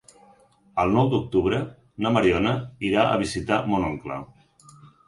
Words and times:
El 0.83 0.93
nou 0.95 1.11
d'octubre 1.11 1.59
na 2.07 2.15
Mariona 2.17 2.57
irà 2.91 3.07
a 3.13 3.23
visitar 3.27 3.65
mon 3.71 3.89
oncle. 3.93 4.23